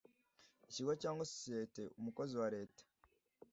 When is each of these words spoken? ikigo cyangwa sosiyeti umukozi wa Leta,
ikigo 0.67 0.91
cyangwa 1.01 1.27
sosiyeti 1.31 1.83
umukozi 1.99 2.33
wa 2.41 2.47
Leta, 2.55 2.83